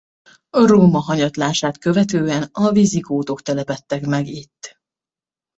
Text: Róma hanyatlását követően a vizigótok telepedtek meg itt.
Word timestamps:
Róma 0.51 0.99
hanyatlását 0.99 1.77
követően 1.77 2.43
a 2.51 2.71
vizigótok 2.71 3.41
telepedtek 3.41 4.05
meg 4.05 4.27
itt. 4.27 4.79